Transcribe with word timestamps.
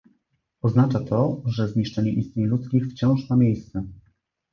Oznacza 0.61 0.99
to, 0.99 1.43
że 1.45 1.67
zniszczenie 1.67 2.11
istnień 2.11 2.45
ludzkich 2.47 2.87
wciąż 2.87 3.29
ma 3.29 3.35
miejsce 3.35 3.83